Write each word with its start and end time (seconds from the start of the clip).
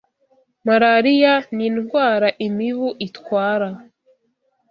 Malariya 0.67 1.33
ni 1.55 1.63
indwara 1.67 2.27
imibu 2.47 2.87
itwara. 3.07 3.69